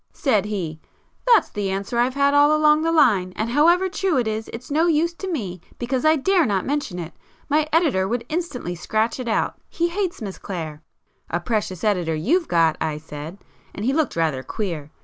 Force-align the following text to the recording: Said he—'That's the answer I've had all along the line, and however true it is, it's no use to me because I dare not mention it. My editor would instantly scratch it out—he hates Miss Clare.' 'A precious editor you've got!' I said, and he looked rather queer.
Said 0.13 0.45
he—'That's 0.45 1.51
the 1.51 1.69
answer 1.69 1.99
I've 1.99 2.15
had 2.15 2.33
all 2.33 2.55
along 2.57 2.81
the 2.81 2.91
line, 2.91 3.33
and 3.35 3.51
however 3.51 3.87
true 3.87 4.17
it 4.17 4.27
is, 4.27 4.49
it's 4.51 4.71
no 4.71 4.87
use 4.87 5.13
to 5.13 5.31
me 5.31 5.61
because 5.77 6.05
I 6.05 6.15
dare 6.15 6.43
not 6.47 6.65
mention 6.65 6.97
it. 6.97 7.13
My 7.49 7.67
editor 7.71 8.07
would 8.07 8.25
instantly 8.27 8.73
scratch 8.73 9.19
it 9.19 9.27
out—he 9.27 9.89
hates 9.89 10.19
Miss 10.19 10.39
Clare.' 10.39 10.81
'A 11.29 11.41
precious 11.41 11.83
editor 11.83 12.15
you've 12.15 12.47
got!' 12.47 12.77
I 12.81 12.97
said, 12.97 13.37
and 13.75 13.85
he 13.85 13.93
looked 13.93 14.15
rather 14.15 14.41
queer. 14.41 14.89